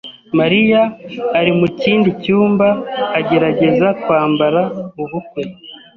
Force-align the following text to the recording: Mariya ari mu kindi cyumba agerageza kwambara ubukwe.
Mariya 0.39 0.81
ari 1.39 1.51
mu 1.59 1.67
kindi 1.81 2.09
cyumba 2.21 2.67
agerageza 3.19 3.87
kwambara 4.03 4.61
ubukwe. 5.01 5.41